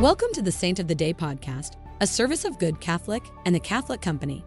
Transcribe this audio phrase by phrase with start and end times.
[0.00, 3.60] Welcome to the Saint of the Day podcast, a service of Good Catholic and the
[3.60, 4.44] Catholic Company.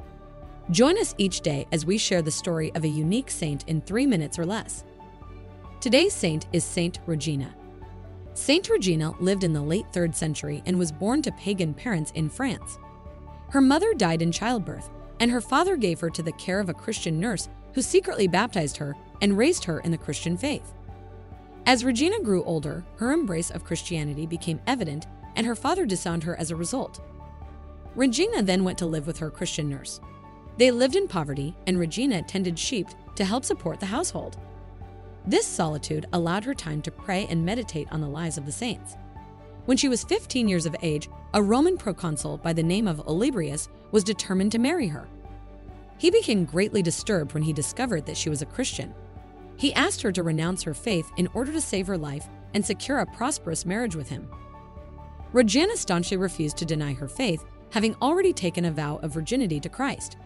[0.70, 4.05] Join us each day as we share the story of a unique saint in three
[4.05, 4.84] minutes or less.
[5.82, 7.52] Today's saint is Saint Regina.
[8.36, 12.29] Saint Regina lived in the late 3rd century and was born to pagan parents in
[12.29, 12.77] France.
[13.50, 16.75] Her mother died in childbirth, and her father gave her to the care of a
[16.75, 20.75] Christian nurse who secretly baptized her and raised her in the Christian faith.
[21.66, 25.07] As Regina grew older, her embrace of Christianity became evident,
[25.39, 27.00] and her father disowned her as a result.
[27.96, 30.02] Regina then went to live with her Christian nurse.
[30.57, 34.36] They lived in poverty, and Regina tended sheep to help support the household.
[35.25, 38.97] This solitude allowed her time to pray and meditate on the lives of the saints.
[39.64, 43.69] When she was 15 years of age, a Roman proconsul by the name of Olybrius
[43.92, 45.08] was determined to marry her.
[45.97, 48.94] He became greatly disturbed when he discovered that she was a Christian.
[49.56, 53.00] He asked her to renounce her faith in order to save her life and secure
[53.00, 54.28] a prosperous marriage with him.
[55.31, 59.69] Regina staunchly refused to deny her faith, having already taken a vow of virginity to
[59.69, 60.17] Christ.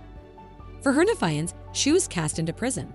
[0.82, 2.94] For her defiance, she was cast into prison.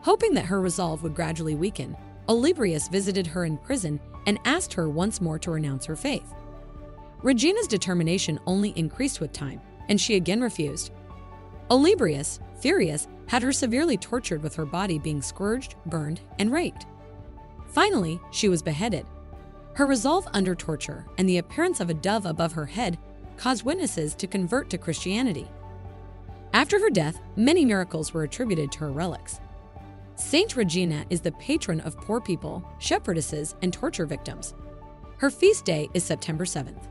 [0.00, 1.96] Hoping that her resolve would gradually weaken,
[2.28, 6.34] Olybrius visited her in prison and asked her once more to renounce her faith.
[7.22, 10.90] Regina's determination only increased with time, and she again refused.
[11.70, 16.86] Olybrius, furious, had her severely tortured with her body being scourged, burned, and raped.
[17.68, 19.06] Finally, she was beheaded.
[19.76, 22.96] Her resolve under torture and the appearance of a dove above her head
[23.36, 25.46] caused witnesses to convert to Christianity.
[26.54, 29.38] After her death, many miracles were attributed to her relics.
[30.14, 34.54] Saint Regina is the patron of poor people, shepherdesses, and torture victims.
[35.18, 36.88] Her feast day is September 7th.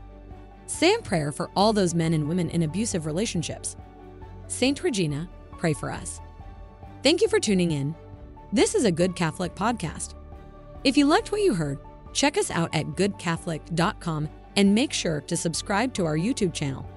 [0.66, 3.76] Say a prayer for all those men and women in abusive relationships.
[4.46, 6.20] Saint Regina, pray for us.
[7.02, 7.96] Thank you for tuning in.
[8.52, 10.14] This is a Good Catholic podcast.
[10.84, 11.80] If you liked what you heard,
[12.16, 16.88] check us out at goodcatholic.com and make sure to subscribe to our YouTube channel.